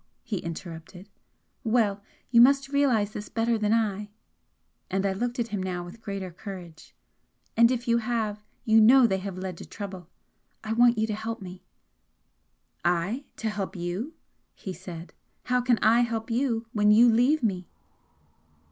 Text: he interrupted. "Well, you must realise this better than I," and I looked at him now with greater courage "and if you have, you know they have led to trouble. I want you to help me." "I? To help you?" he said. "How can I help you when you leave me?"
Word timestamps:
he 0.23 0.37
interrupted. 0.39 1.09
"Well, 1.63 2.01
you 2.31 2.41
must 2.41 2.69
realise 2.69 3.11
this 3.11 3.29
better 3.29 3.55
than 3.55 3.71
I," 3.71 4.09
and 4.89 5.05
I 5.05 5.13
looked 5.13 5.37
at 5.37 5.49
him 5.49 5.61
now 5.61 5.85
with 5.85 6.01
greater 6.01 6.31
courage 6.31 6.95
"and 7.55 7.69
if 7.69 7.87
you 7.87 7.99
have, 7.99 8.43
you 8.65 8.81
know 8.81 9.05
they 9.05 9.19
have 9.19 9.37
led 9.37 9.57
to 9.57 9.65
trouble. 9.67 10.09
I 10.63 10.73
want 10.73 10.97
you 10.97 11.05
to 11.05 11.13
help 11.13 11.39
me." 11.39 11.61
"I? 12.83 13.25
To 13.35 13.49
help 13.51 13.75
you?" 13.75 14.15
he 14.55 14.73
said. 14.73 15.13
"How 15.43 15.61
can 15.61 15.77
I 15.83 15.99
help 15.99 16.31
you 16.31 16.65
when 16.73 16.89
you 16.89 17.07
leave 17.07 17.43
me?" 17.43 17.67